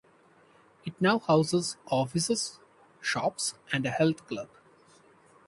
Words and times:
It 0.83 0.99
now 0.99 1.19
houses 1.19 1.77
offices, 1.85 2.57
shops 3.01 3.53
and 3.71 3.85
a 3.85 3.91
health 3.91 4.25
club. 4.25 4.49